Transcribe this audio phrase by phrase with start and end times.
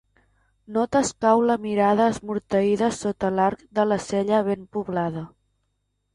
[0.77, 5.25] No t’escau la mirada esmorteïda sota l’arc de la cella ben poblada.